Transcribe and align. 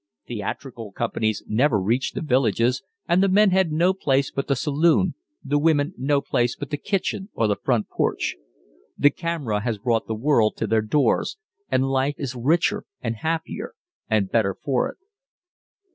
Theatrical 0.25 0.91
companies 0.93 1.43
never 1.45 1.79
reached 1.79 2.15
the 2.15 2.23
villages, 2.23 2.81
and 3.07 3.21
the 3.21 3.27
men 3.29 3.51
had 3.51 3.71
no 3.71 3.93
place 3.93 4.31
but 4.31 4.47
the 4.47 4.55
saloon, 4.55 5.13
the 5.43 5.59
women 5.59 5.93
no 5.95 6.21
place 6.21 6.55
but 6.55 6.71
the 6.71 6.77
kitchen 6.77 7.29
or 7.35 7.45
the 7.47 7.55
front 7.55 7.87
porch. 7.87 8.35
The 8.97 9.11
camera 9.11 9.59
has 9.59 9.77
brought 9.77 10.07
the 10.07 10.15
world 10.15 10.57
to 10.57 10.65
their 10.65 10.81
doors, 10.81 11.37
and 11.69 11.85
life 11.87 12.15
is 12.17 12.33
richer, 12.33 12.85
happier, 12.99 13.75
and 14.09 14.31
better 14.31 14.55
for 14.55 14.89
it." 14.89 14.97